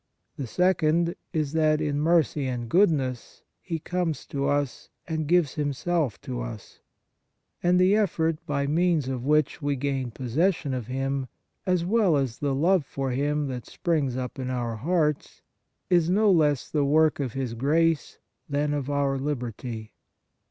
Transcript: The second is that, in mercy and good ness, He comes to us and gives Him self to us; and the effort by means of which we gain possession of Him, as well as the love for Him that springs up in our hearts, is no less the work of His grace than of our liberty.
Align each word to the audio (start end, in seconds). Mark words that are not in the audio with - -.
The 0.35 0.47
second 0.47 1.13
is 1.31 1.51
that, 1.53 1.79
in 1.79 1.99
mercy 1.99 2.47
and 2.47 2.67
good 2.67 2.89
ness, 2.89 3.43
He 3.61 3.77
comes 3.77 4.25
to 4.25 4.47
us 4.47 4.89
and 5.07 5.27
gives 5.27 5.53
Him 5.53 5.73
self 5.73 6.19
to 6.21 6.41
us; 6.41 6.79
and 7.61 7.79
the 7.79 7.95
effort 7.95 8.43
by 8.47 8.65
means 8.65 9.07
of 9.07 9.23
which 9.27 9.61
we 9.61 9.75
gain 9.75 10.09
possession 10.09 10.73
of 10.73 10.87
Him, 10.87 11.27
as 11.67 11.85
well 11.85 12.17
as 12.17 12.39
the 12.39 12.55
love 12.55 12.83
for 12.83 13.11
Him 13.11 13.47
that 13.49 13.67
springs 13.67 14.17
up 14.17 14.39
in 14.39 14.49
our 14.49 14.77
hearts, 14.77 15.43
is 15.87 16.09
no 16.09 16.31
less 16.31 16.67
the 16.67 16.83
work 16.83 17.19
of 17.19 17.33
His 17.33 17.53
grace 17.53 18.17
than 18.49 18.73
of 18.73 18.89
our 18.89 19.19
liberty. 19.19 19.93